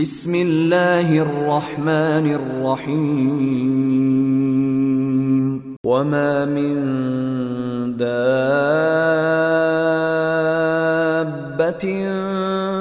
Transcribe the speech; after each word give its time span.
بسم 0.00 0.34
الله 0.34 1.22
الرحمن 1.22 2.26
الرحيم. 2.34 3.40
وما 5.84 6.44
من 6.44 6.76
دابة 7.96 8.24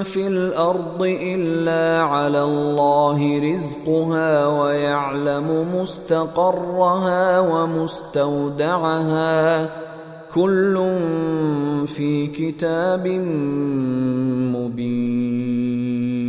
في 0.04 0.28
الأرض 0.28 1.04
إلا 1.04 2.02
على 2.02 2.44
الله 2.44 3.40
رزقها 3.54 4.48
ويعلم 4.48 5.76
مستقرها 5.82 7.40
ومستودعها. 7.40 8.80
كل 10.34 10.76
في 11.86 12.28
كتاب 12.28 13.08
مبين. 14.56 16.29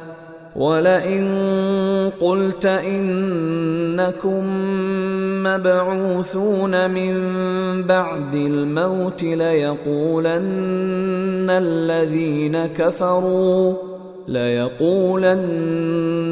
ولئن 0.55 1.27
قلت 2.19 2.65
إنكم 2.65 4.43
مبعوثون 5.43 6.91
من 6.91 7.13
بعد 7.83 8.35
الموت 8.35 9.23
ليقولن 9.23 10.41
الذين 11.49 12.65
كفروا 12.65 13.73
ليقولن 14.27 15.39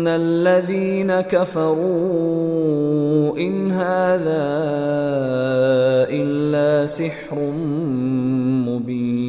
الذين 0.08 1.22
كفروا 1.22 1.78
إن 3.38 3.72
هذا 3.72 4.50
إلا 6.12 6.88
سحر 6.88 7.40
مبين. 8.68 9.29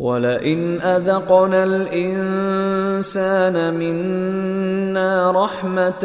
ولئن 0.00 0.80
اذقنا 0.80 1.64
الانسان 1.64 3.56
منا 3.74 5.30
رحمه 5.30 6.04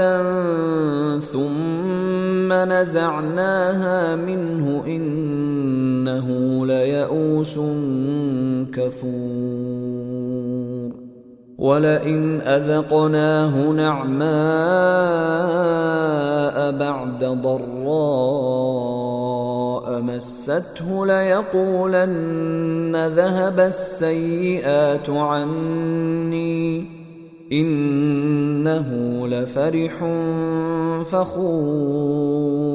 ثم 1.20 2.54
نزعناها 2.54 4.16
منه 4.16 4.84
انه 4.88 6.28
ليئوس 6.66 7.60
كفور 8.74 9.86
ولئن 11.58 12.42
اذقناه 12.42 13.72
نعماء 13.72 14.26
بعد 16.72 17.24
ضراء 17.24 19.05
مسته 20.06 21.06
ليقولن 21.06 22.96
ذهب 23.08 23.60
السيئات 23.60 25.10
عني 25.10 26.86
إنه 27.52 28.90
لفرح 29.28 30.06
فخور 31.04 32.66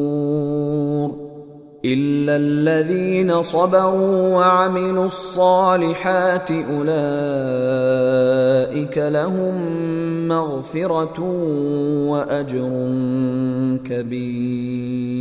إلا 1.85 2.37
الذين 2.37 3.43
صبروا 3.43 4.37
وعملوا 4.37 5.07
الصالحات 5.07 6.51
أولئك 6.51 6.91
لهم 8.99 9.55
مغفرة 10.29 11.21
وأجر 12.11 12.71
كبير 13.85 15.21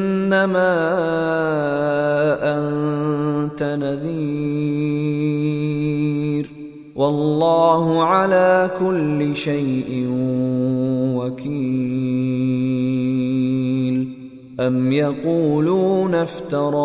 إنما 0.33 0.71
أنت 2.57 3.63
نذير. 3.63 4.11
والله 6.95 8.03
على 8.03 8.71
كل 8.79 9.35
شيء 9.35 10.07
وكيل. 11.15 11.81
أم 14.59 14.91
يقولون 14.91 16.15
افتراه؟ 16.15 16.81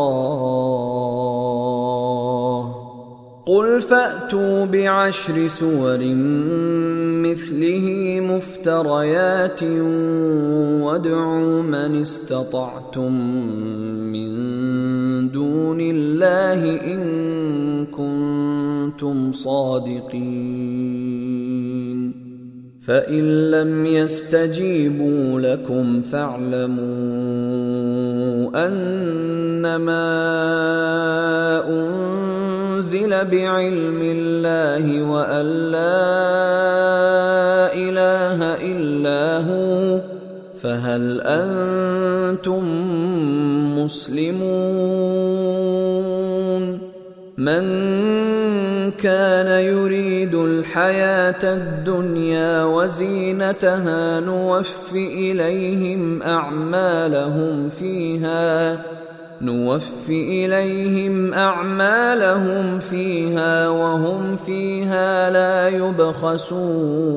قل 3.47 3.81
فاتوا 3.81 4.65
بعشر 4.65 5.49
سور 5.49 5.99
مثله 7.23 8.21
مفتريات 8.21 9.63
وادعوا 10.83 11.63
من 11.63 12.01
استطعتم 12.01 13.13
من 14.13 14.31
دون 15.31 15.81
الله 15.81 16.61
ان 16.95 17.87
كنتم 17.87 19.33
صادقين 19.33 21.07
فإن 22.87 23.51
لم 23.51 23.87
يستجيبوا 23.87 25.41
لكم 25.41 26.01
فاعلموا 26.01 26.77
أنما 28.67 30.07
أنزل 31.69 33.11
بعلم 33.11 34.03
الله 34.03 35.03
وأن 35.03 35.47
لا 35.47 36.07
إله 37.75 38.55
إلا 38.55 39.39
هو 39.51 40.01
فهل 40.63 41.21
أنتم 41.21 42.65
مسلمون 43.79 45.27
من 47.39 47.65
كان 48.91 49.47
يريد 49.47 49.96
الحياة 50.25 51.45
الدنيا 51.45 52.65
وزينتها 52.65 54.21
نوف 54.21 54.93
إليهم 54.95 56.23
أعمالهم 56.23 57.69
فيها 57.69 58.79
نوف 59.41 60.09
إليهم 60.09 61.35
أعمالهم 61.35 62.79
فيها 62.79 63.69
وهم 63.69 64.37
فيها 64.37 65.31
لا 65.31 65.69
يبخسون. 65.69 67.17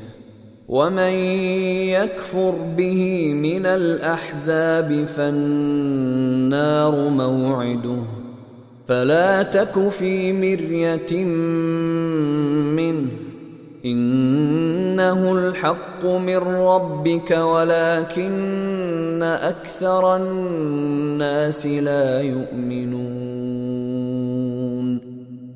ومن 0.71 1.13
يكفر 1.91 2.55
به 2.77 3.33
من 3.33 3.65
الاحزاب 3.65 5.05
فالنار 5.05 7.09
موعده 7.09 7.99
فلا 8.87 9.43
تك 9.43 9.89
في 9.89 10.33
مريه 10.33 11.23
منه 12.75 13.07
انه 13.85 15.33
الحق 15.33 16.05
من 16.05 16.37
ربك 16.37 17.31
ولكن 17.31 19.23
أكثر 19.23 20.15
الناس 20.15 21.65
لا 21.65 22.21
يؤمنون 22.21 23.40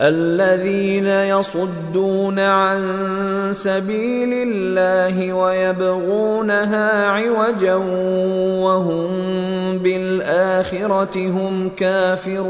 الذين 0.00 1.06
يصدون 1.06 2.38
عن 2.38 2.82
سبيل 3.52 4.48
الله 4.48 5.32
ويبغونها 5.32 7.06
عوجا 7.06 7.74
وهم 8.64 9.08
بالآخرة 9.78 11.16
هم 11.16 11.70
كافرون. 11.76 12.46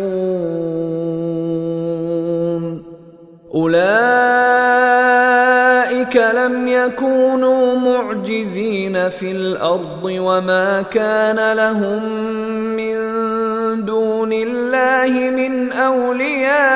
أولئك 3.54 3.86
لم 6.16 6.68
يكونوا 6.68 7.76
معجزين 7.76 9.08
في 9.08 9.30
الأرض 9.30 10.04
وما 10.04 10.82
كان 10.82 11.56
لهم 11.56 12.04
من 12.76 12.96
دون 13.74 14.32
الله 14.32 15.30
من 15.30 15.72
أولياء 15.72 16.66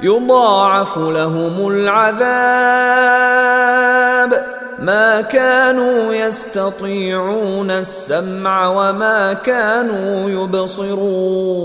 يضاعف 0.00 0.98
لهم 0.98 1.68
العذاب. 1.68 2.34
ما 4.78 5.20
كانوا 5.20 6.14
يستطيعون 6.14 7.70
السمع 7.70 8.68
وما 8.68 9.32
كانوا 9.32 10.30
يبصرون. 10.30 11.64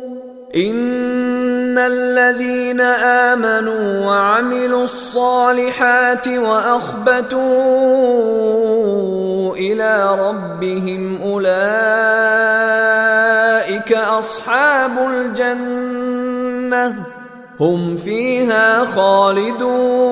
إن 0.55 1.77
الذين 1.77 2.81
آمنوا 3.31 4.05
وعملوا 4.05 4.83
الصالحات 4.83 6.27
وأخبتوا 6.27 7.41
إلى 9.55 10.15
ربهم 10.19 11.21
أولئك 11.21 11.51
أصحاب 13.93 14.91
الجنة 15.09 16.95
هم 17.59 17.97
فيها 17.97 18.85
خالدون. 18.85 20.11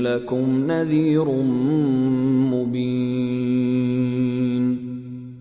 لكم 0.00 0.66
نذير 0.66 1.24
مبين. 2.52 3.46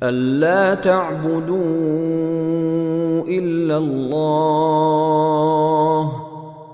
ألا 0.04 0.74
تعبدوا 0.74 1.60
إلا 3.28 3.78
الله. 3.78 4.66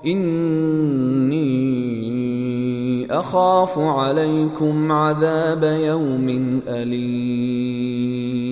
إني 0.06 1.62
أخاف 3.10 3.78
عليكم 3.78 4.92
عذاب 4.92 5.62
يوم 5.62 6.60
أليم. 6.68 8.51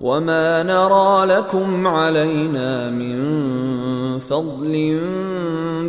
وما 0.00 0.62
نرى 0.62 1.24
لكم 1.24 1.86
علينا 1.86 2.90
من 2.90 3.18
فضل 4.18 5.00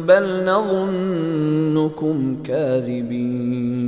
بل 0.07 0.45
نظنكم 0.45 2.43
كاذبين 2.43 3.87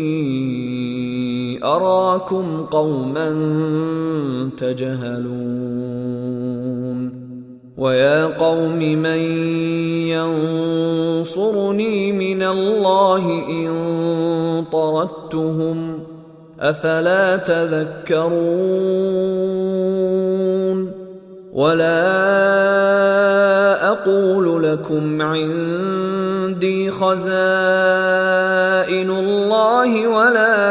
أراكم 1.63 2.65
قوما 2.65 3.29
تجهلون 4.57 5.91
ويا 7.77 8.25
قوم 8.25 8.79
من 8.79 9.21
ينصرني 11.21 12.11
من 12.11 12.43
الله 12.43 13.25
إن 13.49 13.71
طردتهم 14.71 15.99
أفلا 16.59 17.37
تذكرون 17.37 18.31
ولا 21.53 22.31
أقول 23.91 24.63
لكم 24.63 25.21
عندي 25.21 26.91
خزائن 26.91 27.21
الله 29.09 30.07
ولا 30.07 30.70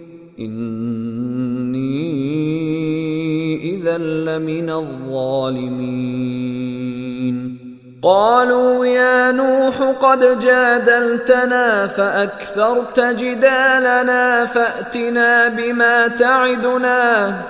إني 0.45 2.01
إذا 3.75 3.97
لمن 3.97 4.69
الظالمين. 4.69 6.31
قالوا 8.03 8.85
يا 8.85 9.31
نوح 9.31 9.81
قد 9.81 10.39
جادلتنا 10.39 11.87
فأكثرت 11.87 12.99
جدالنا 12.99 14.45
فأتنا 14.45 15.47
بما 15.47 16.07
تعدنا 16.07 17.41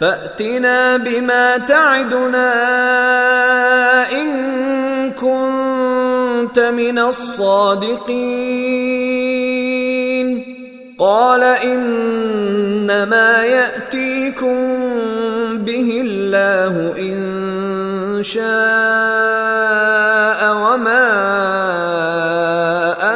فأتنا 0.00 0.96
بما 0.96 1.58
تعدنا 1.58 2.52
إن 4.12 4.30
كنت 5.10 6.58
من 6.58 6.98
الصادقين. 6.98 8.30
قال 11.00 11.40
إنما 11.64 13.30
يأتيكم 13.44 14.56
به 15.64 16.00
الله 16.04 16.74
إن 16.98 17.20
شاء 18.22 18.44
وما 20.54 21.08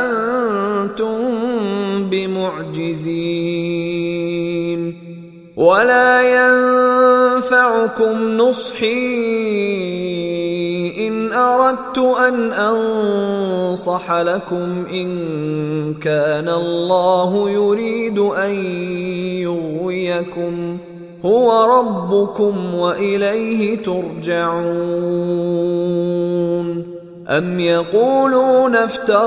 أنتم 0.00 1.21
بمعجزين. 2.09 3.45
ولا 5.57 6.23
ينفعكم 6.37 8.14
نصحي 8.37 9.13
أردت 11.75 11.99
أن 11.99 12.52
أنصح 12.52 14.12
لكم 14.12 14.87
إن 14.90 15.95
كان 15.95 16.49
الله 16.49 17.50
يريد 17.50 18.19
أن 18.19 18.50
يغويكم. 19.43 20.78
هو 21.25 21.78
ربكم 21.78 22.75
وإليه 22.75 23.83
ترجعون. 23.83 24.64
أم 27.28 27.61
يقولون 27.61 28.76
افتراه؟ 28.76 29.25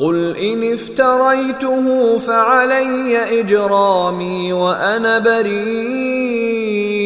قل 0.00 0.36
إن 0.36 0.72
افتريته 0.72 2.18
فعلي 2.18 3.40
إجرامي 3.40 4.52
وأنا 4.52 5.18
بريء. 5.18 6.97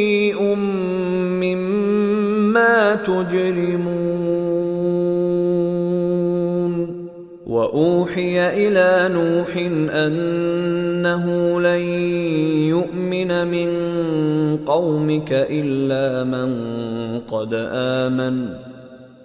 مما 2.52 2.94
تجرمون. 2.94 4.52
وأوحي 7.46 8.68
إلى 8.68 9.14
نوح 9.14 9.56
أنه 9.96 11.60
لن 11.60 11.80
يؤمن 12.68 13.46
من 13.46 13.68
قومك 14.56 15.28
إلا 15.32 16.24
من 16.24 16.50
قد 17.20 17.54
آمن. 17.72 18.71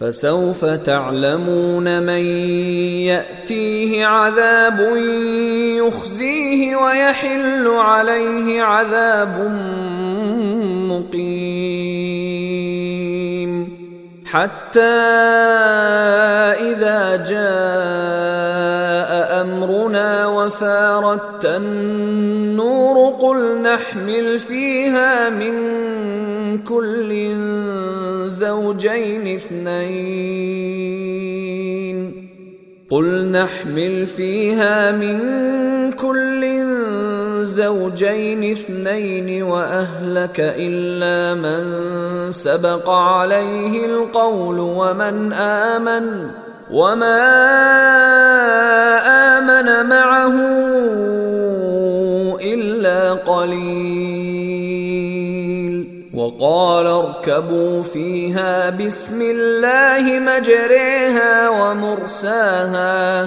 فسوف 0.00 0.64
تعلمون 0.64 2.02
من 2.02 2.24
يأتيه 3.06 4.06
عذاب 4.06 4.96
يخزيه 5.78 6.76
ويحل 6.76 7.68
عليه 7.68 8.62
عذاب 8.62 9.38
مقيم. 10.90 12.22
حتى 14.26 14.80
إذا 16.70 17.16
جاء 17.16 18.51
أمرنا 19.42 20.26
وفارت 20.26 21.44
النور 21.44 23.14
قل 23.20 23.62
نحمل 23.62 24.38
فيها 24.38 25.30
من 25.30 25.54
كل 26.58 27.34
زوجين 28.28 29.34
اثنين. 29.34 30.62
قل 32.90 33.24
نحمل 33.24 34.06
فيها 34.06 34.92
من 34.92 35.18
كل 35.92 36.42
زوجين 37.42 38.50
اثنين 38.50 39.42
وأهلك 39.42 40.36
إلا 40.38 41.34
من 41.34 41.62
سبق 42.32 42.90
عليه 42.90 43.86
القول 43.86 44.58
ومن 44.58 45.32
آمن. 45.32 46.30
وما 46.72 47.22
امن 49.38 49.88
معه 49.88 50.36
الا 52.40 53.12
قليل 53.12 54.32
وقال 56.14 56.86
اركبوا 56.86 57.82
فيها 57.82 58.70
بسم 58.70 59.22
الله 59.22 60.18
مجريها 60.18 61.48
ومرساها 61.48 63.22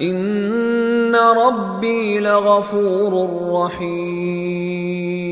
ان 0.00 1.16
ربي 1.16 2.20
لغفور 2.20 3.30
رحيم 3.52 5.27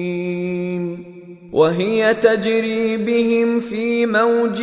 وهي 1.56 2.14
تجري 2.14 2.96
بهم 2.96 3.60
في 3.60 4.06
موج 4.06 4.62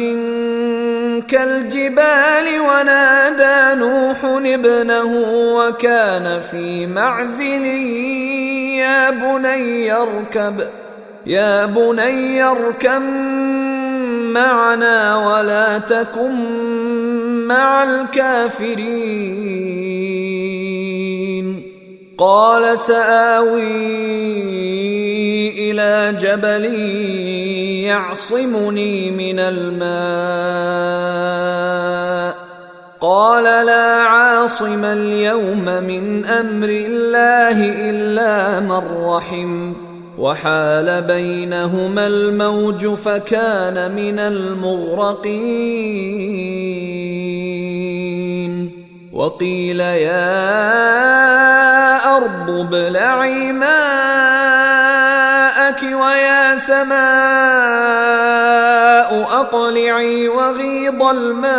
كالجبال 1.28 2.60
ونادى 2.60 3.80
نوح 3.80 4.24
ابنه 4.24 5.12
وكان 5.56 6.42
في 6.42 6.86
معزل 6.86 7.66
يا 8.78 9.10
بني 9.10 9.94
اركب 9.94 10.68
يا 11.26 11.66
بني 11.66 12.44
اركب 12.44 13.02
معنا 14.34 15.16
ولا 15.28 15.78
تكن 15.78 16.36
مع 17.48 17.84
الكافرين. 17.84 19.34
قال 22.18 22.78
سآوي 22.78 24.14
إلى 25.50 26.18
جبل 26.20 26.66
يعصمني 27.86 29.12
من 29.12 29.40
الماء. 29.40 30.04
قال 33.02 33.44
لا 33.44 34.02
عاصم 34.02 34.86
اليوم 34.86 35.66
من 35.66 36.26
أمر 36.26 36.68
الله 36.70 37.90
إلا 37.90 38.60
من 38.60 39.06
رحم. 39.06 39.74
وحال 40.18 41.02
بينهما 41.02 42.08
الموج 42.08 42.88
فكان 42.88 43.96
من 43.96 44.20
المغرقين. 44.20 45.64
وقيل 49.14 49.80
يا 49.80 50.34
أرض 52.18 52.50
ابلعي 52.50 53.52
ماءك 53.52 54.53
ويا 55.82 56.58
سماء 56.58 56.94
أقلعي 59.42 60.28
وغيض 60.28 61.04
الماء 61.04 61.54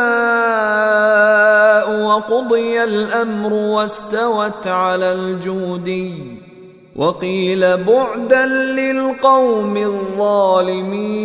وقضي 2.00 2.84
الأمر 2.84 3.52
واستوت 3.52 4.68
على 4.68 5.12
الجودي 5.12 6.14
وقيل 6.96 7.76
بعدا 7.76 8.46
للقوم 8.46 9.76
الظالمين. 9.76 11.24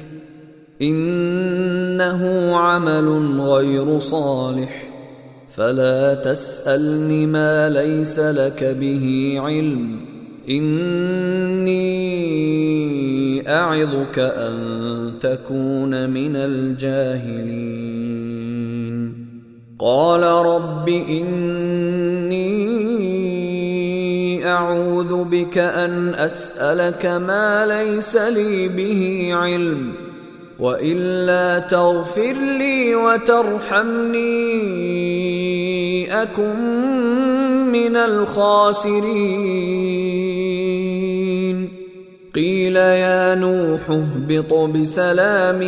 إنه 0.81 2.55
عمل 2.57 3.39
غير 3.39 3.99
صالح. 3.99 4.83
فلا 5.49 6.13
تسألني 6.13 7.25
ما 7.25 7.69
ليس 7.69 8.19
لك 8.19 8.63
به 8.79 9.35
علم. 9.37 9.99
إني 10.49 11.91
أعظك 13.49 14.19
أن 14.19 15.13
تكون 15.21 16.09
من 16.09 16.35
الجاهلين. 16.35 17.91
قال 19.79 20.23
رب 20.23 20.89
إني 20.89 21.31
أعوذ 24.47 25.23
بك 25.23 25.57
أن 25.57 26.13
أسألك 26.15 27.05
ما 27.05 27.65
ليس 27.65 28.17
لي 28.17 28.67
به 28.67 29.29
علم. 29.33 30.10
وإلا 30.61 31.59
تغفر 31.59 32.33
لي 32.33 32.95
وترحمني 32.95 34.21
أكن 36.21 36.55
من 37.71 37.95
الخاسرين. 37.95 39.41
قيل 42.35 42.75
يا 42.75 43.35
نوح 43.35 43.89
اهبط 43.89 44.53
بسلام 44.53 45.59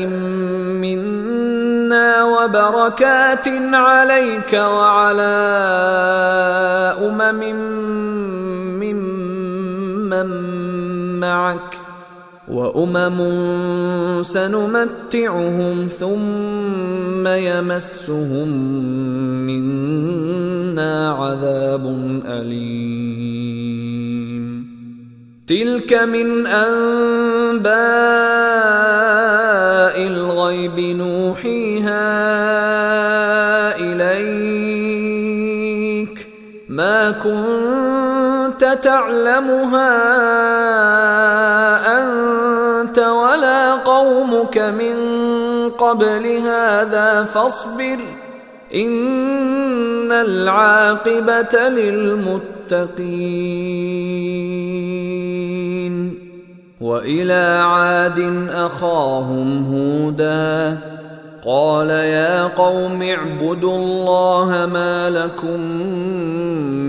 منا 0.82 2.24
وبركات 2.24 3.48
عليك 3.74 4.54
وعلى 4.54 5.24
أمم 7.02 7.42
ممن 8.80 10.28
معك. 11.20 11.93
وأمم 12.54 13.20
سنمتعهم 14.24 15.88
ثم 16.00 17.28
يمسهم 17.28 18.48
منا 19.48 21.12
عذاب 21.12 21.86
أليم. 22.26 22.74
تلك 25.48 25.94
من 25.94 26.48
أنباء 26.48 27.74
الغيب 30.08 30.80
نوحيها 30.80 32.06
إليك. 33.80 34.94
ما 36.70 37.12
كنت 37.12 38.80
تعلمها 38.84 39.94
من 44.72 44.96
قبل 45.70 46.28
هذا 46.28 47.24
فاصبر 47.24 47.98
إن 48.76 50.12
العاقبة 50.12 51.70
للمتقين 51.70 53.14
وإلى 56.82 57.62
عاد 57.64 58.48
أخاهم 58.50 59.66
هودا 59.74 60.80
قال 61.46 61.90
يا 61.90 62.44
قوم 62.48 63.02
اعبدوا 63.04 63.76
الله 63.76 64.66
ما 64.66 65.10
لكم 65.10 65.60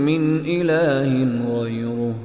من 0.05 0.39
إله 0.45 1.27
غيره 1.59 2.24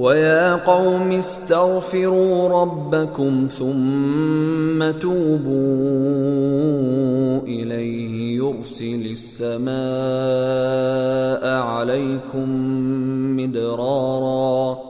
ويا 0.00 0.54
قوم 0.56 1.12
استغفروا 1.12 2.62
ربكم 2.62 3.46
ثم 3.50 4.90
توبوا 4.90 5.50
اليه 7.40 8.36
يرسل 8.36 9.16
السماء 9.16 9.70
عليكم 11.62 12.48
مدرارا 13.36 14.89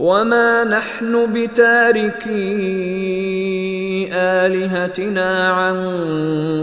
وما 0.00 0.64
نحن 0.64 1.32
بتاركي 1.32 2.40
الهتنا 4.12 5.48
عن 5.48 5.76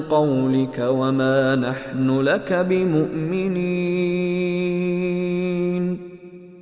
قولك 0.09 0.79
وما 0.79 1.55
نحن 1.55 2.21
لك 2.21 2.53
بمؤمنين 2.53 3.57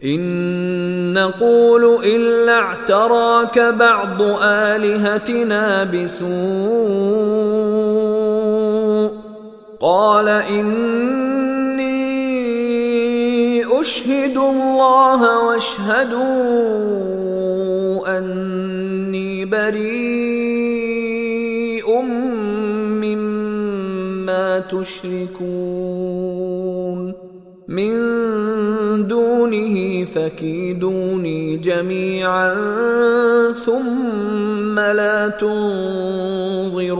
ان 0.03 1.13
نقول 1.13 2.03
الا 2.05 2.53
اعتراك 2.53 3.59
بعض 3.59 4.21
الهتنا 4.41 5.83
بسوء 5.83 6.25
قال 9.79 10.27
اني 10.29 11.44
اشهد 13.85 14.37
الله 14.37 15.21
واشهدوا 15.47 16.17
أني 18.17 19.45
بريء 19.45 20.65
مما 23.01 24.59
تشركون. 24.59 25.65
من 27.67 27.93
دونه 29.07 30.05
فكيدوني 30.05 31.57
جميعا 31.57 32.53
ثم 33.65 34.79
لا 34.79 35.27
تنظرون. 35.27 36.95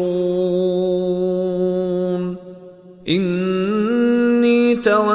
إني 3.09 4.75
توكلت 4.75 5.14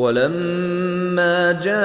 ولما 0.00 1.52
جاء 1.52 1.80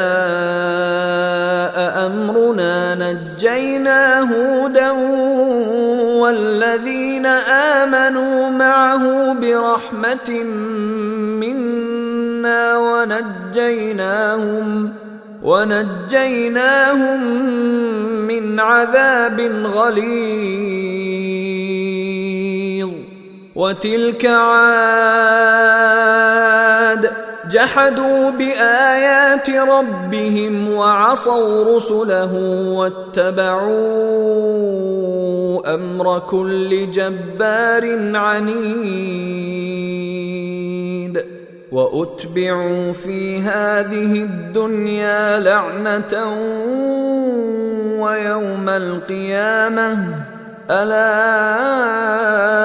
أمرنا 2.08 2.95
نجينا 2.95 4.19
هودا 4.32 4.91
والذين 6.21 7.25
آمنوا 7.75 8.49
معه 8.49 9.34
برحمة 9.34 10.30
منا 11.43 12.78
ونجيناهم 12.78 14.67
ونجيناهم 15.43 17.21
من 18.28 18.60
عذاب 18.60 19.39
غليظ. 19.75 20.45
وتلك 23.56 24.25
عاد 24.25 25.65
جحدوا 27.55 28.29
بآيات 28.29 29.49
ربهم 29.49 30.73
وعصوا 30.73 31.77
رسله 31.77 32.33
واتبعوا 32.75 33.75
أمر 35.73 36.19
كل 36.19 36.91
جبار 36.91 38.15
عنيد 38.15 38.75
وأتبعوا 41.71 42.91
في 42.91 43.39
هذه 43.39 44.23
الدنيا 44.23 45.39
لعنة 45.39 46.13
ويوم 48.03 48.69
القيامة. 48.69 49.97
ألا 50.71 52.64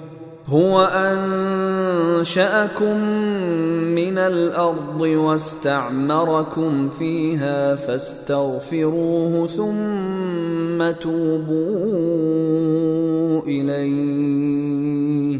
هو 0.51 0.83
أنشأكم 2.21 2.97
من 3.95 4.17
الأرض 4.17 5.01
واستعمركم 5.01 6.89
فيها 6.89 7.75
فاستغفروه 7.75 9.47
ثم 9.47 10.91
توبوا 10.91 11.61
إليه. 13.47 15.39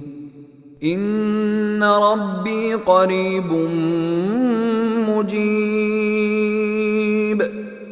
إن 0.83 1.83
ربي 1.83 2.73
قريب 2.73 3.51
مجيب. 5.09 6.70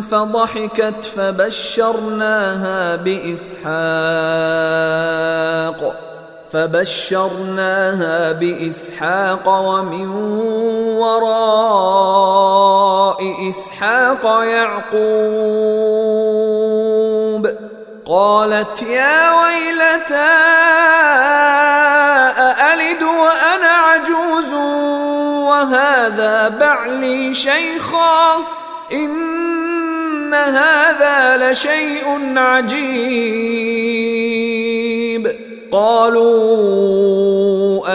فضحكت 0.00 1.04
فبشرناها 1.16 2.96
بإسحاق. 2.96 3.66
فبشرناها 6.52 8.32
بإسحاق 8.32 9.48
ومن 9.48 10.08
وراء 10.96 11.96
إسحاق 13.50 14.24
يعقوب. 14.44 14.96
قالت 18.06 18.82
يا 18.82 19.42
ويلتى 19.42 20.36
أألد 22.38 23.02
وأنا 23.02 23.68
عجوز؟ 23.68 24.52
وهذا 25.48 26.48
بعلي 26.48 27.34
شيخا 27.34 28.36
إن 28.92 29.10
هذا 30.34 31.50
لشيء 31.50 32.04
عجيب. 32.36 32.76
قالوا 35.70 36.66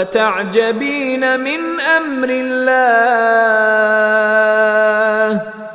اتعجبين 0.01 1.39
من 1.39 1.79
أمر 1.79 2.27
الله؟ 2.31 2.71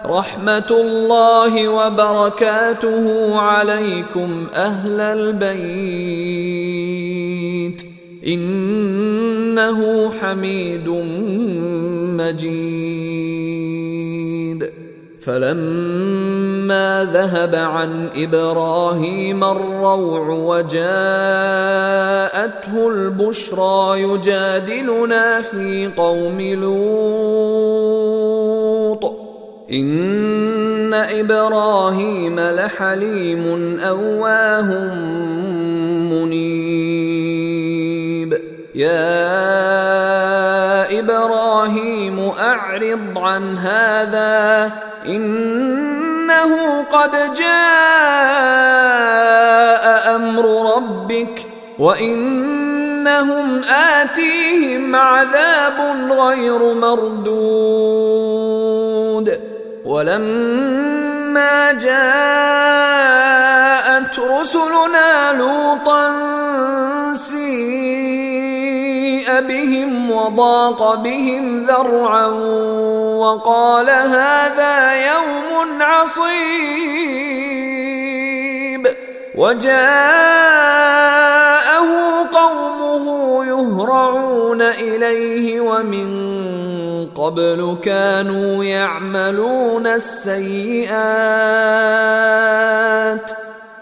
رحمه 0.06 0.66
الله 0.70 1.68
وبركاته 1.68 3.38
عليكم 3.40 4.46
أهل 4.54 5.00
البيت. 5.00 5.56
انه 8.26 10.12
حميد 10.20 10.88
مجيد. 12.18 13.25
فلما 15.26 17.08
ذهب 17.12 17.54
عن 17.54 18.08
إبراهيم 18.16 19.44
الروع 19.44 20.28
وجاءته 20.28 20.78
البشرى 22.88 24.02
يجادلنا 24.02 25.42
في 25.42 25.90
قوم 25.96 26.40
لوط. 26.40 27.26
إن 29.72 30.94
إبراهيم 30.94 32.40
لحليم 32.40 33.78
أواه 33.80 34.74
منيب. 36.14 37.36
يا 38.74 40.55
إبراهيم 40.98 42.32
أعرض 42.38 43.18
عن 43.18 43.58
هذا 43.58 44.72
إنه 45.06 46.82
قد 46.92 47.32
جاء 47.34 47.46
أمر 50.16 50.76
ربك 50.76 51.46
وإنهم 51.78 53.60
آتيهم 53.64 54.96
عذاب 54.96 56.10
غير 56.10 56.74
مردود 56.74 58.16
ولما 59.84 61.72
جاءت 61.72 63.06
رسلنا 64.18 65.32
لوطا 65.32 66.36
بهم 69.40 70.10
وضاق 70.10 70.94
بهم 70.94 71.64
ذرعا 71.64 72.26
وقال 73.16 73.90
هذا 73.90 74.92
يوم 74.94 75.82
عصيب. 75.82 76.26
وجاءه 79.36 79.76
قومه 82.32 83.44
يهرعون 83.44 84.62
إليه 84.62 85.60
ومن 85.60 86.08
قبل 87.16 87.78
كانوا 87.82 88.64
يعملون 88.64 89.86
السيئات. 89.86 90.96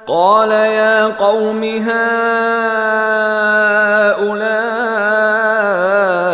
قال 0.07 0.51
يا 0.51 1.05
قوم 1.07 1.65
هؤلاء 1.65 2.05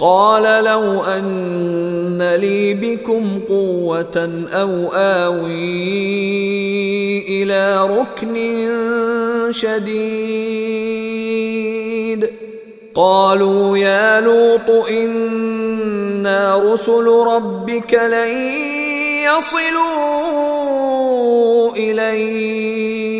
قال 0.00 0.64
لو 0.64 1.04
أن 1.04 2.36
لي 2.40 2.74
بكم 2.74 3.40
قوة 3.48 4.46
أو 4.52 4.88
آوي 4.94 5.60
إلى 7.28 7.86
ركن 7.86 8.36
شديد. 9.50 10.80
قالوا 12.94 13.78
يا 13.78 14.20
لوط 14.20 14.70
إنا 14.90 16.72
رسل 16.72 17.06
ربك 17.06 17.94
لن 17.94 18.36
يصلوا 19.24 20.10
إليك. 21.76 23.19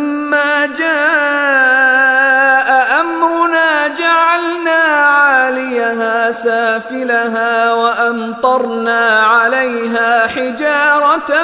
فلما 0.31 0.65
جاء 0.65 0.99
امرنا 2.99 3.87
جعلنا 3.87 4.71
عاليها 4.71 6.31
سافلها 6.31 7.73
وامطرنا 7.73 9.19
عليها 9.19 10.27
حجاره 10.27 11.43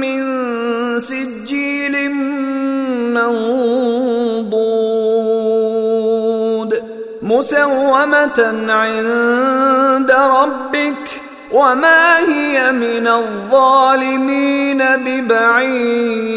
من 0.00 0.20
سجيل 1.00 2.10
منضود 3.14 4.30
مسومه 7.22 8.54
عند 8.68 10.10
ربك 10.10 11.22
وما 11.52 12.18
هي 12.18 12.72
من 12.72 13.08
الظالمين 13.08 14.78
ببعيد 14.96 16.30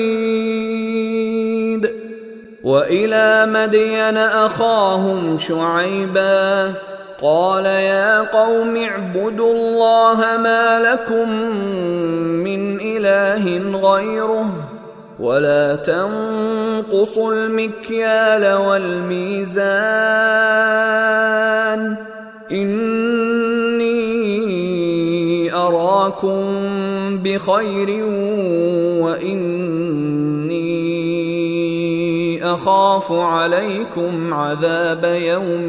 وإلى 2.64 3.46
مدين 3.46 4.18
أخاهم 4.18 5.38
شعيبا 5.38 6.74
قال 7.22 7.66
يا 7.66 8.22
قوم 8.22 8.78
اعبدوا 8.78 9.54
الله 9.54 10.38
ما 10.38 10.80
لكم 10.80 11.30
من 12.44 12.82
إله 12.82 13.78
غيره 13.80 14.50
ولا 15.20 15.76
تنقصوا 15.76 17.34
المكيال 17.34 18.54
والميزان 18.54 19.64
إني 22.52 23.94
أراكم 25.54 26.44
بخير 27.24 28.06
واني 29.04 29.63
اخاف 32.64 33.12
عليكم 33.12 34.34
عذاب 34.34 35.04
يوم 35.04 35.68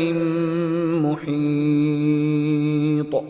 محيط. 1.13 3.23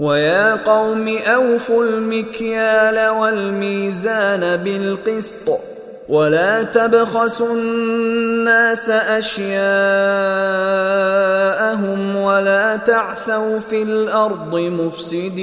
ويا 0.00 0.54
قوم 0.54 1.08
أوفوا 1.08 1.84
المكيال 1.84 3.08
والميزان 3.08 4.56
بالقسط. 4.56 5.60
ولا 6.08 6.62
تبخسوا 6.62 7.54
الناس 7.54 8.88
أشياءهم 8.88 9.56
ولا 12.16 12.76
تعثوا 12.76 13.58
في 13.58 13.82
الأرض 13.82 14.56
مفسدين. 14.56 15.42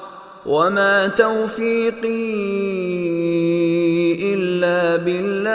وما 0.45 1.07
توفيقي 1.07 2.31
الا 4.33 4.95
بالله 4.95 5.51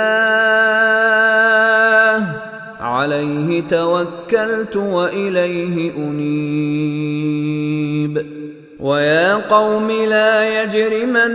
عليه 2.80 3.60
توكلت 3.60 4.76
واليه 4.76 5.96
انيب 5.96 7.46
ويا 8.80 9.34
قوم 9.34 9.90
لا 9.90 10.62
يجرمنكم 10.62 11.26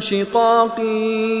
شقاقي 0.00 1.40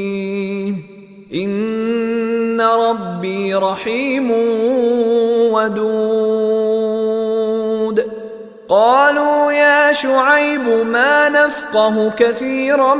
ان 1.33 2.61
ربي 2.61 3.55
رحيم 3.55 4.31
ودود. 5.51 6.51
قالوا 8.69 9.51
يا 9.51 9.91
شعيب 9.91 10.85
ما 10.85 11.29
نفقه 11.29 12.09
كثيرا 12.17 12.95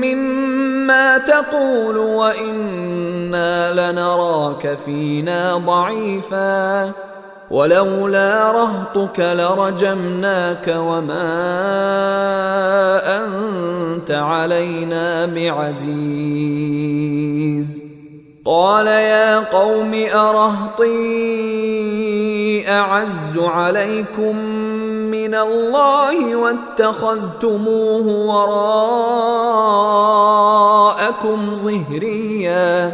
مما 0.00 1.18
تقول 1.18 1.98
وأنا 1.98 3.72
لنراك 3.72 4.78
فينا 4.84 5.56
ضعيفا. 5.56 6.92
ولولا 7.50 8.52
رهطك 8.52 9.20
لرجمناك 9.20 10.74
وما 10.78 11.32
أنت 13.18 14.10
علينا 14.10 15.26
بعزيز. 15.26 16.66
قال 18.44 18.86
يا 18.86 19.38
قوم 19.38 19.94
أرهطي 20.14 20.96
أعز 22.68 23.38
عليكم 23.38 24.36
من 25.10 25.34
الله 25.34 26.36
واتخذتموه 26.36 28.06
وراءكم 28.26 28.98
ظهريا 31.64 32.92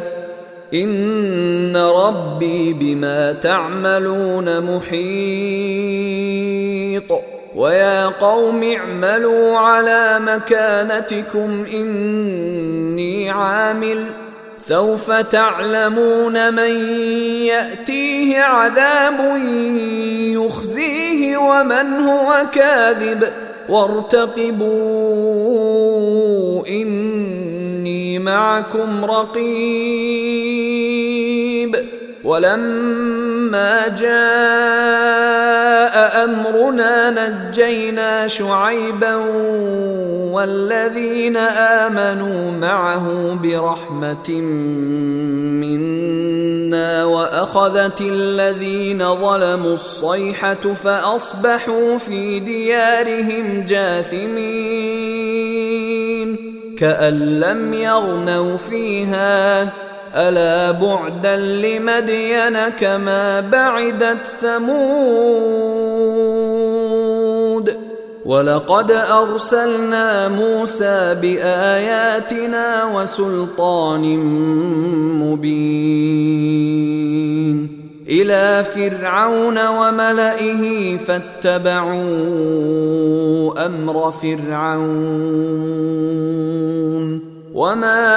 ان 0.75 1.77
ربي 1.77 2.73
بما 2.73 3.33
تعملون 3.33 4.77
محيط 4.77 6.03
ويا 7.57 8.07
قوم 8.07 8.63
اعملوا 8.63 9.59
على 9.59 10.21
مكانتكم 10.21 11.65
اني 11.73 13.31
عامل 13.31 14.05
سوف 14.57 15.11
تعلمون 15.11 16.55
من 16.55 16.95
ياتيه 17.47 18.41
عذاب 18.41 19.43
يخزيه 20.35 21.37
ومن 21.37 22.01
هو 22.01 22.47
كاذب 22.55 23.33
وارتقبوا 23.69 24.73
اني 27.93 28.19
معكم 28.19 29.05
رقيب 29.05 29.53
ولما 32.25 33.89
جاء 33.89 34.13
أمرنا 36.25 37.11
نجينا 37.11 38.27
شعيبا 38.27 39.15
والذين 40.33 41.37
آمنوا 41.37 42.51
معه 42.61 43.39
برحمة 43.43 44.31
منا 45.61 47.05
وأخذت 47.05 48.01
الذين 48.01 49.17
ظلموا 49.17 49.73
الصيحة 49.73 50.55
فأصبحوا 50.55 51.99
في 51.99 52.41
ديارهم 52.41 53.65
جاثمين 53.69 55.13
كأن 56.83 57.41
لم 57.41 57.75
يغنوا 57.75 58.57
فيها. 58.57 59.63
ألا 60.15 60.71
بعدا 60.71 61.37
لمدين 61.37 62.69
كما 62.69 63.41
بعدت 63.41 64.27
ثمود. 64.41 65.63
ولقد 68.25 68.91
أرسلنا 68.91 70.29
موسى 70.29 71.15
بآياتنا 71.23 72.85
وسلطان 72.85 74.19
مبين. 75.23 76.23
إلى 78.09 78.65
فرعون 78.65 79.67
وملئه 79.67 80.97
فاتبعوا 80.97 82.03
أمر 83.67 84.11
فرعون 84.11 85.63
وما 87.55 88.11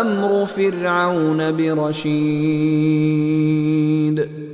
أمر 0.00 0.46
فرعون 0.46 1.56
برشيد 1.56 2.92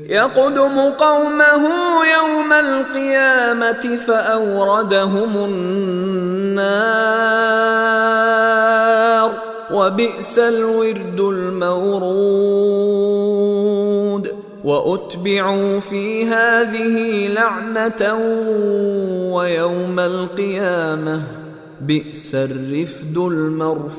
يقدم 0.09 0.81
قومه 0.81 1.69
يوم 2.17 2.53
القيامة 2.53 3.99
فأوردهم 4.07 5.37
النار 5.37 7.09
وبئس 9.73 10.39
الورد 10.39 11.21
المورود. 11.21 12.69
وأتبعوا 14.65 15.81
في 15.81 16.25
هذه 16.25 17.27
لعنة 17.27 18.15
ويوم 19.35 20.01
القيامة 20.01 21.23
بئس 21.81 22.35
الرفد 22.35 23.19
المرفود. 23.19 23.99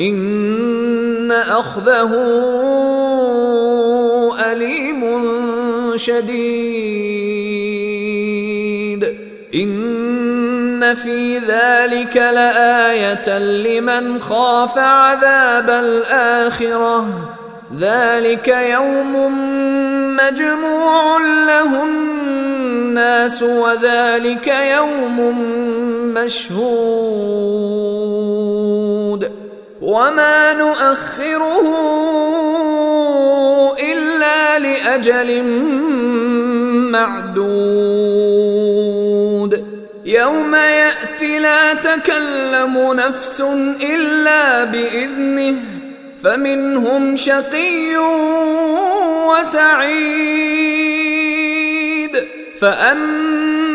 إن 0.00 1.32
أخذه 1.32 2.12
أليم 4.52 5.20
شديد. 5.96 7.00
إن 9.54 10.94
في 10.94 11.38
ذلك 11.38 12.16
لآية 12.16 13.38
لمن 13.38 14.20
خاف 14.20 14.78
عذاب 14.78 15.70
الآخرة. 15.70 17.06
ذلك 17.78 18.48
يوم 18.48 19.12
مجموع 20.16 21.18
له 21.46 21.84
الناس 21.84 23.42
وذلك 23.42 24.46
يوم 24.46 25.38
مشهود. 26.14 26.70
وما 29.80 30.52
نؤخره 30.52 31.66
الا 33.78 34.58
لاجل 34.58 35.44
معدود 36.92 38.30
يوم 40.04 40.54
ياتي 40.54 41.38
لا 41.38 41.74
تكلم 41.74 42.92
نفس 42.92 43.40
الا 43.82 44.64
باذنه 44.64 45.56
فمنهم 46.24 47.16
شقي 47.16 47.96
وسعيد 49.26 50.60
فاما 52.60 53.59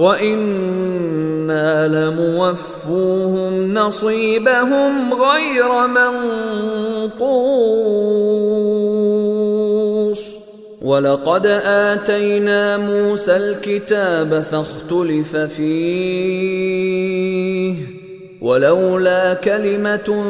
وأنا 0.00 1.88
لموفوهم 1.88 3.74
نصيبهم 3.74 5.14
غير 5.14 5.86
منقوص 5.86 7.30
ولقد 10.82 11.46
اتينا 11.64 12.76
موسى 12.76 13.36
الكتاب 13.36 14.44
فاختلف 14.50 15.36
فيه 15.36 16.80
ولولا 18.40 19.34
كلمه 19.34 20.24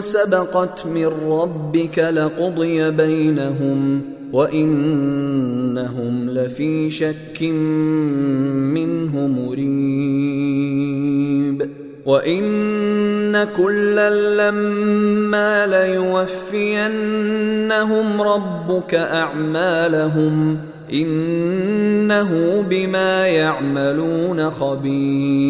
سبقت 0.00 0.86
من 0.86 1.12
ربك 1.30 1.98
لقضي 1.98 2.90
بينهم 2.90 4.15
وإنهم 4.32 6.30
لفي 6.30 6.90
شك 6.90 7.42
منه 8.72 9.26
مريب. 9.26 10.76
وإن 12.06 13.44
كلا 13.44 14.10
لما 14.50 15.66
ليوفينهم 15.66 16.86
ربك 18.22 18.94
أعمالهم 18.94 20.58
إنه 20.92 22.64
بما 22.70 23.26
يعملون 23.26 24.50
خبير. 24.50 25.46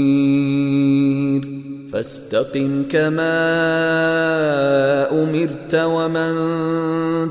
فاستقم 1.92 2.82
كما 2.90 3.36
أمرت 5.22 5.74
ومن 5.74 6.34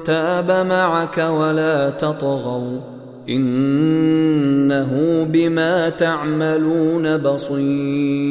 تاب 0.04 0.52
معك 0.52 1.18
ولا 1.18 1.90
تطغوا 1.90 2.80
إنه 3.30 5.24
بما 5.30 5.90
تعملون 5.90 7.18
بصير 7.18 8.26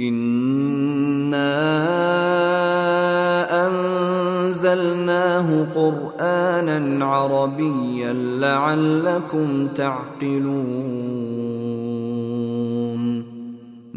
انا 0.00 1.58
انزلناه 3.66 5.66
قرانا 5.74 7.04
عربيا 7.04 8.12
لعلكم 8.12 9.68
تعقلون 9.68 11.67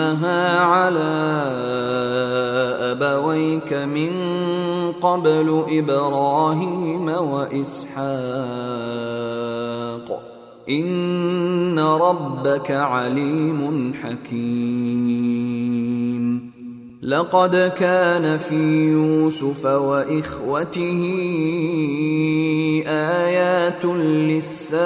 اتمها 0.00 0.58
على 0.58 1.00
أبويك 2.80 3.72
من 3.72 4.12
قبل 4.92 5.64
إبراهيم 5.68 7.08
وإسحاق. 7.08 8.08
إن 10.70 11.78
ربك 11.78 12.70
عليم 12.70 13.92
حكيم. 14.02 15.38
لقد 17.02 17.72
كان 17.76 18.38
في 18.38 18.90
يوسف 18.92 19.66
وإخوته 19.66 21.02
آيات 22.86 23.84
للسائلين. 23.84 24.78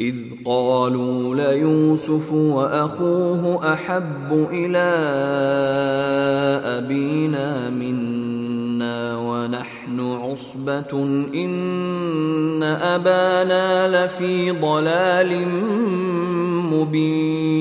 إذ 0.00 0.14
قالوا 0.44 1.34
ليوسف 1.34 2.32
وأخوه 2.32 3.72
أحب 3.72 4.48
إلى 4.52 4.78
أبينا 6.64 7.70
منا 7.70 9.18
ونحن 9.18 10.00
عصبة 10.00 11.02
إن 11.34 12.62
أبانا 12.62 14.04
لفي 14.04 14.50
ضلال 14.50 15.48
مبين. 16.72 17.56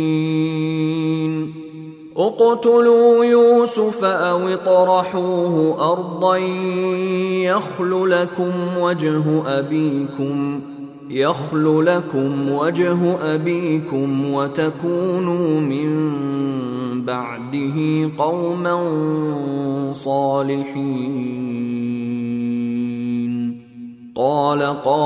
اقتلوا 2.18 3.26
يوسف 3.26 4.04
أو 4.04 4.48
اطرحوه 4.48 5.92
أرضا 5.92 6.38
يخل 7.48 8.10
لكم 8.10 8.78
وجه 8.78 9.24
أبيكم. 9.60 10.62
يخل 11.10 11.86
لكم 11.86 12.50
وجه 12.50 13.16
أبيكم 13.36 14.34
وتكونوا 14.34 15.60
من 15.60 16.16
بعده 17.06 18.10
قوما 18.18 18.76
صالحين. 19.94 21.46
قال 24.16 24.62
قائل 24.62 25.06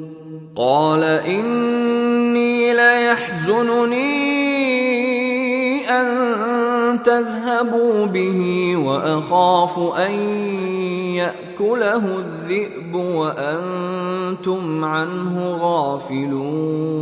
قال 0.55 1.03
إني 1.03 2.73
ليحزنني 2.73 4.01
أن 5.89 7.03
تذهبوا 7.03 8.05
به 8.05 8.75
وأخاف 8.75 9.79
أن 9.97 10.11
يأكله 11.15 12.17
الذئب 12.19 12.95
وأنتم 12.95 14.85
عنه 14.85 15.57
غافلون. 15.61 17.01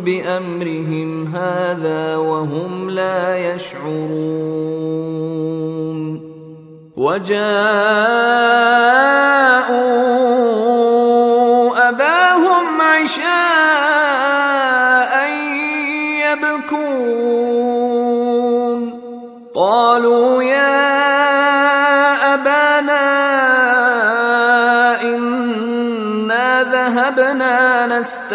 بأمرهم 0.00 1.26
هذا 1.26 2.16
وهم 2.16 2.90
لا 2.90 3.54
يشعرون. 3.54 4.98
وجاءوا 6.96 8.38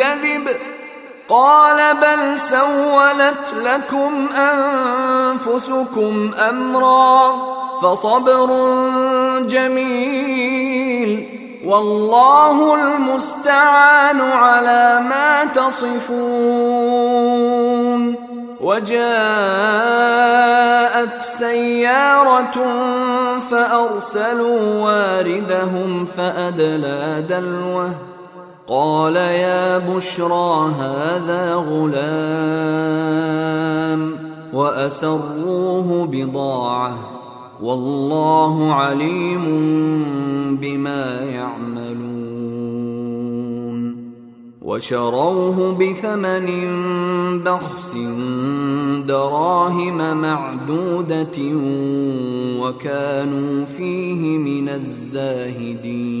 كذب 0.00 0.48
قال 1.28 1.96
بل 1.96 2.40
سولت 2.40 3.54
لكم 3.56 4.28
أنفسكم 4.36 6.30
أمرا 6.48 7.32
فصبر 7.82 8.48
جميل 9.40 11.28
والله 11.64 12.74
المستعان 12.74 14.20
على 14.20 15.00
ما 15.08 15.44
تصفون 15.44 16.20
وجاءت 18.60 19.00
سيارة 21.22 22.54
فأرسلوا 23.50 24.84
واردهم 24.84 26.06
فأدلى 26.06 27.24
دلوه 27.28 28.09
قال 28.70 29.16
يا 29.16 29.78
بشرى 29.78 30.70
هذا 30.78 31.54
غلام 31.54 32.00
وأسروه 34.52 36.06
بضاعة 36.06 36.98
والله 37.62 38.72
عليم 38.72 39.44
بما 40.60 41.20
يعملون 41.20 42.10
وشروه 44.62 45.72
بثمن 45.72 46.48
بخس 47.44 47.94
دراهم 49.06 50.20
معدودة 50.20 51.38
وكانوا 52.60 53.64
فيه 53.64 54.38
من 54.38 54.68
الزاهدين 54.68 56.20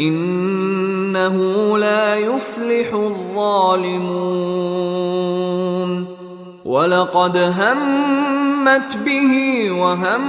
إنه 0.00 1.36
لا 1.78 2.16
يفلح 2.16 2.94
الظالمون 2.94 4.52
ولقد 6.64 7.36
همت 7.36 8.96
به 8.96 9.70
وهم 9.70 10.22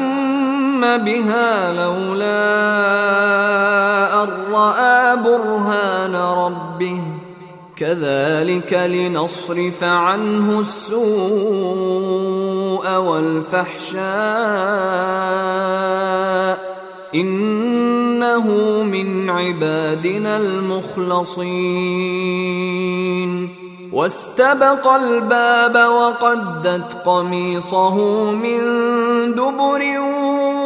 بها 0.81 1.73
لولا 1.73 2.63
ان 4.23 4.29
راى 4.53 5.15
برهان 5.15 6.15
ربه 6.15 7.01
كذلك 7.75 8.73
لنصرف 8.73 9.83
عنه 9.83 10.59
السوء 10.59 11.03
والفحشاء 12.97 14.03
انه 17.15 18.47
من 18.83 19.29
عبادنا 19.29 20.37
المخلصين 20.37 21.73
واستبق 23.93 24.87
الباب 24.87 25.75
وقدت 25.75 26.93
قميصه 27.05 27.97
من 28.31 28.59
دبر 29.35 29.81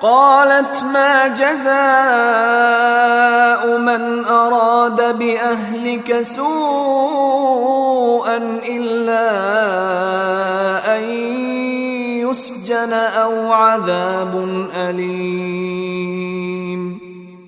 قالت 0.02 0.84
ما 0.94 1.28
جزاء 1.28 1.76
من 3.78 4.26
أراد 4.26 5.18
بأهلك 5.18 6.22
سوءا 6.22 6.78
إلا 8.64 9.32
أن 10.96 11.02
يسجن 12.22 12.94
أو 12.94 13.54
عذاب 13.54 14.36
أليم. 14.76 16.36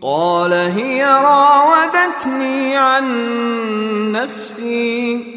قال 0.01 0.53
هي 0.53 1.05
راودتني 1.05 2.77
عن 2.77 3.05
نفسي. 4.11 5.36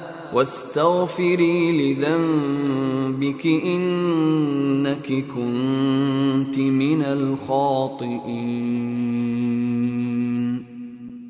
واستغفري 0.33 1.93
لذنبك 1.93 3.45
إنك 3.45 5.07
كنت 5.07 6.57
من 6.57 7.03
الخاطئين. 7.03 8.81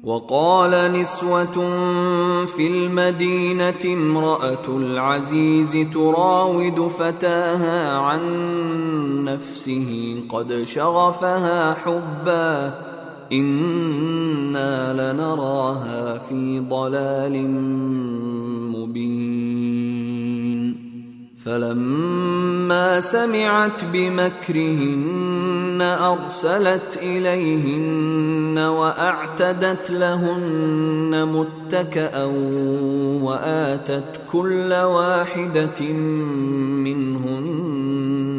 وقال 0.03 0.93
نسوة 0.93 1.55
في 2.45 2.67
المدينة 2.67 3.83
امرأة 3.85 4.67
العزيز 4.67 5.87
تراود 5.93 6.87
فتاها 6.87 7.97
عن 7.97 8.21
نفسه 9.25 10.15
قد 10.29 10.63
شغفها 10.63 11.73
حبا 11.73 12.73
أنا 13.32 14.93
لنراها 14.93 16.17
في 16.17 16.59
ضلال 16.59 17.47
مبين 18.75 20.11
فلما 21.45 22.99
سمعت 22.99 23.84
بمكرهن 23.93 25.82
ارسلت 25.82 26.99
اليهن 27.01 28.57
واعتدت 28.57 29.91
لهن 29.91 31.27
متكئا 31.34 32.25
واتت 33.23 34.03
كل 34.32 34.73
واحدة 34.73 35.82
منهن 36.84 38.20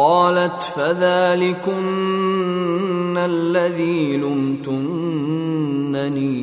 قالت 0.00 0.62
فذلكن 0.62 1.74
الذي 3.18 4.16
لمتنني 4.16 4.70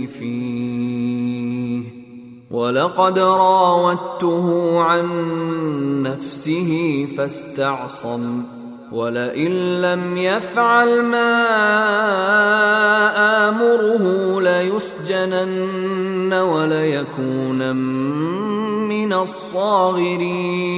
فيه. 0.08 1.82
ولقد 2.52 3.20
راودته 3.20 4.80
عن 4.80 5.08
نفسه 6.04 7.06
فاستعصم. 7.18 8.44
ولئن 8.92 9.82
لم 9.82 10.18
يفعل 10.18 11.02
ما 11.02 11.38
آمره 13.50 14.42
ليسجنن 14.42 16.34
وليكون 16.34 17.76
من 18.88 19.14
الصاغرين. 19.14 20.78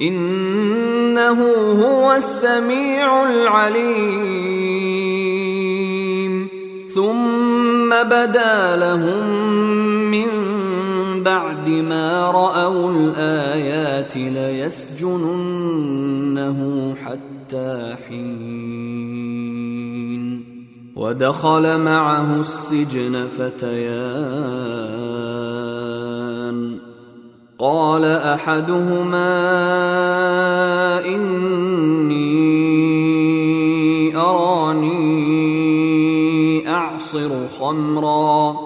إنه 0.00 1.40
هو 1.84 2.12
السميع 2.12 3.30
العليم. 3.30 4.78
ثم 6.94 7.90
بدا 7.90 8.76
لهم 8.76 9.28
من 10.10 10.28
بعد 11.22 11.68
ما 11.68 12.30
رأوا 12.30 12.90
الآيات 12.90 14.16
ليسجننه 14.16 15.36
حتى 17.04 17.96
حين. 18.08 19.38
ودخل 20.96 21.78
معه 21.80 22.40
السجن 22.40 23.26
فتيان. 23.38 23.78
قال 27.58 28.04
أحدهما 28.04 29.26
إني 31.06 32.28
أراني 34.16 35.08
أعصر 36.70 37.48
خمرا 37.60 38.56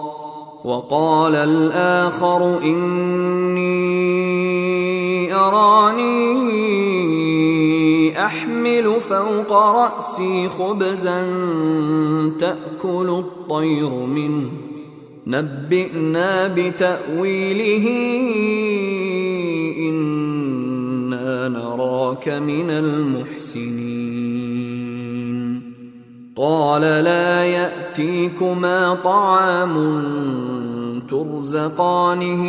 وقال 0.64 1.34
الآخر 1.34 2.58
إني 2.62 3.74
أراني 5.34 6.62
أحمل 8.24 9.00
فوق 9.00 9.52
رأسي 9.52 10.48
خبزا 10.48 11.22
تأكل 12.40 13.08
الطير 13.24 13.90
منه 13.90 14.71
نبئنا 15.26 16.48
بتأويله 16.48 17.88
إنا 19.78 21.48
نراك 21.48 22.28
من 22.28 22.70
المحسنين. 22.70 24.02
قال 26.36 26.80
لا 26.80 27.44
يأتيكما 27.44 28.94
طعام 28.94 30.02
ترزقانه 31.10 32.42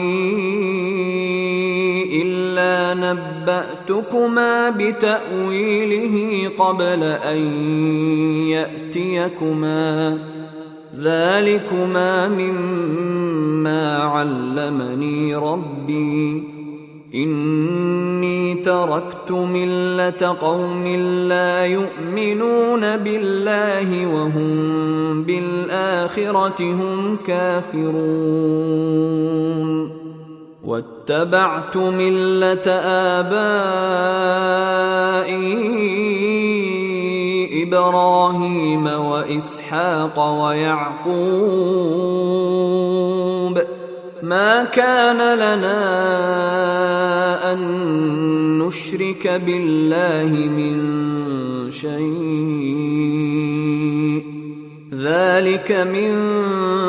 إلا 2.14 2.94
نبأتكما 2.94 4.70
بتأويله 4.70 6.48
قبل 6.58 7.04
أن 7.04 7.38
يأتيكما. 8.48 10.20
ذلكما 11.00 12.28
مما 12.28 13.98
علمني 13.98 15.36
ربي. 15.36 16.54
إني 17.16 18.56
تركت 18.56 19.32
ملة 19.32 20.38
قوم 20.42 20.88
لا 21.28 21.66
يؤمنون 21.66 22.98
بالله 22.98 24.08
وهم 24.08 25.24
بالآخرة 25.24 26.62
هم 26.62 27.18
كافرون. 27.28 27.94
واتبعت 30.64 31.78
ملة 31.78 32.68
آبائي 33.20 34.04
إبراهيم 37.64 38.86
وإسحاق 38.88 40.44
ويعقوب. 40.44 41.24
ما 44.24 44.64
كان 44.64 45.36
لنا 45.36 45.84
أن 47.54 47.60
نشرك 48.60 49.42
بالله 49.46 50.32
من 50.48 50.78
شيء. 51.72 54.03
ذلك 55.04 55.72
من 55.72 56.12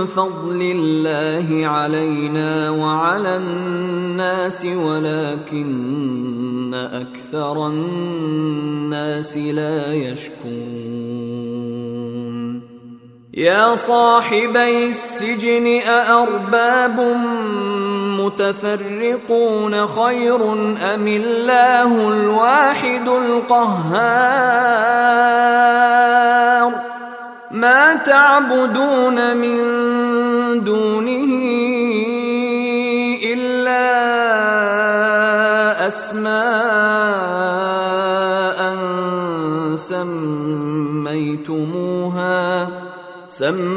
فضل 0.06 0.60
الله 0.62 1.66
علينا 1.66 2.70
وعلى 2.70 3.36
الناس 3.36 4.64
ولكن 4.64 5.74
أكثر 6.74 7.68
الناس 7.68 9.36
لا 9.36 9.94
يشكرون. 9.94 11.14
يا 13.34 13.74
صاحبي 13.74 14.88
السجن 14.88 15.66
أأرباب 15.82 17.16
متفرقون 18.20 19.86
خير 19.86 20.52
أم 20.94 21.06
الله 21.08 22.08
الواحد 22.08 23.08
القهار؟ 23.08 24.54
ما 27.54 27.94
تعبدون 27.94 29.36
من 29.36 29.60
دونه 30.64 31.30
إلا 33.22 33.86
أسماء 35.86 36.34
سميتموها 41.06 41.78
سميتموها 43.28 43.74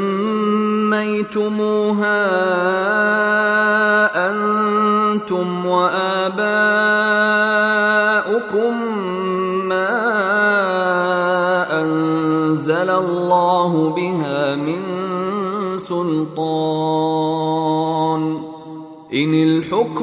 أنتم 4.30 5.66
وآباؤكم. 5.66 6.97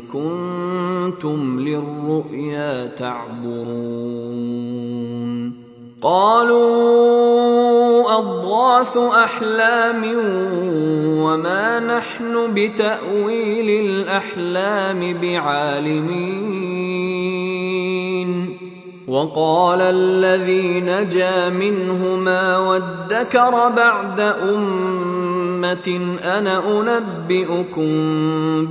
كنتم 0.00 1.60
للرؤيا 1.60 2.86
تعبرون. 2.86 4.48
قالوا 6.02 7.38
أضغاث 8.18 8.96
أحلام 8.96 10.02
وما 11.18 11.80
نحن 11.80 12.54
بتأويل 12.54 13.86
الأحلام 13.86 15.20
بعالمين. 15.20 16.58
وقال 19.08 19.80
الذي 19.80 20.80
نجا 20.80 21.48
منهما 21.48 22.58
وادكر 22.58 23.68
بعد 23.68 24.20
أمة 24.20 26.00
أنا 26.22 26.80
أنبئكم 26.80 27.92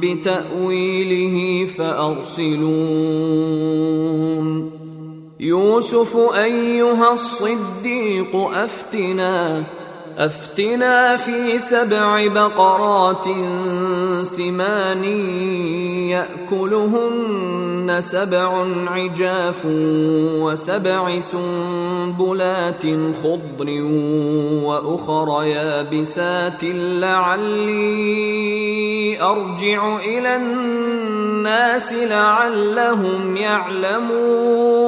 بتأويله 0.02 1.66
فأرسلون. 1.66 3.18
يوسف 5.40 6.18
أيها 6.36 7.14
الصديق 7.14 8.36
أفتنا 8.36 9.64
أفتنا 10.18 11.18
في 11.18 11.60
سبع 11.60 12.28
بقرات 12.28 13.26
سمان 14.24 15.04
يأكلهن 16.10 17.98
سبع 18.00 18.66
عجاف 18.88 19.66
وسبع 20.42 21.20
سنبلات 21.20 22.84
خضر 23.24 23.82
وأخر 24.64 25.44
يابسات 25.44 26.64
لعلي 27.02 28.02
أرجع 29.22 29.98
إلى 29.98 30.36
الناس 30.36 31.94
لعلهم 31.94 33.38
يعلمون 33.38 34.88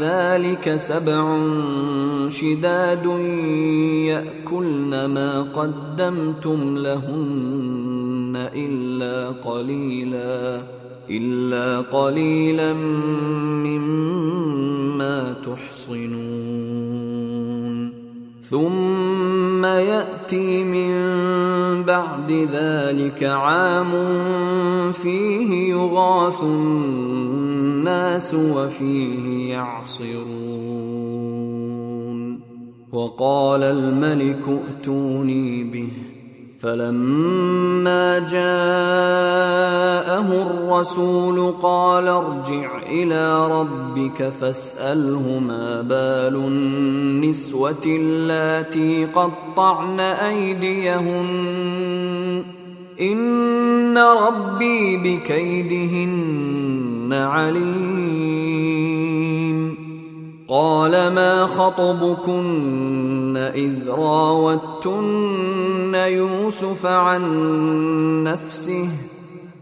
ذلك 0.00 0.76
سبع 0.76 1.38
شداد 2.28 3.06
يأكلن 4.06 5.04
ما 5.04 5.42
قدمتم 5.42 6.78
لهن 6.78 8.48
إلا 8.54 9.30
قليلا 9.30 10.62
إلا 11.10 11.80
قليلا 11.80 12.72
مما 13.64 15.32
تحصنون. 15.32 16.80
ثم 18.50 19.64
يأتي 19.64 20.64
من 20.64 20.92
بعد 21.84 22.32
ذلك 22.52 23.24
عام 23.24 23.92
فيه 24.92 25.70
يغاث 25.70 26.42
الناس 27.80 28.34
وفيه 28.34 29.50
يعصرون. 29.52 31.00
وقال 32.92 33.62
الملك 33.62 34.42
ائتوني 34.48 35.64
به. 35.64 35.88
فلما 36.60 38.18
جاءه 38.18 38.40
الرسول 40.32 41.52
قال 41.62 42.08
ارجع 42.08 42.82
إلى 42.82 43.48
ربك 43.48 44.28
فاسأله 44.28 45.38
ما 45.38 45.82
بال 45.82 46.36
النسوة 46.36 47.82
اللاتي 47.86 49.04
قطعن 49.04 50.00
أيديهن. 50.00 51.26
ان 53.00 53.98
ربي 53.98 54.96
بكيدهن 54.96 57.12
عليم. 57.12 58.90
قال 60.48 60.90
ما 60.90 61.46
خطبكن 61.46 63.36
اذ 63.36 63.88
راوتن 63.88 65.94
يوسف 65.94 66.86
عن 66.86 67.22
نفسه؟ 68.24 68.88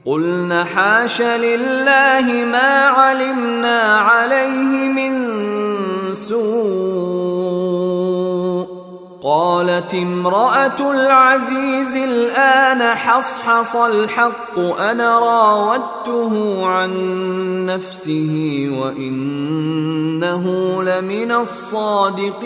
قلن 0.05 0.64
حاش 0.64 1.22
لله 1.22 2.47
ما 2.53 2.86
علمنا 2.86 3.99
عليه 3.99 4.89
من 4.89 5.34
سوء. 6.14 7.88
قالت 9.28 9.94
امرأة 9.94 10.90
العزيز 10.90 11.96
الآن 11.96 12.94
حصحص 12.96 13.76
الحق 13.76 14.58
أنا 14.58 15.18
راودته 15.18 16.66
عن 16.66 16.92
نفسه 17.66 18.68
وإنه 18.80 20.44
لمن 20.82 21.32
الصادقين. 21.32 22.38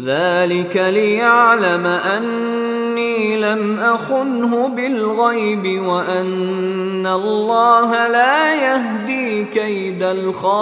ذلك 0.00 0.76
ليعلم 0.76 1.86
أني 1.86 3.40
لم 3.40 3.78
أخنه 3.78 4.68
بالغيب 4.68 5.82
وأن 5.82 7.06
الله 7.06 8.08
لا 8.08 8.54
يهدي 8.54 9.44
كيد 9.44 10.02
الخائنين. 10.02 10.52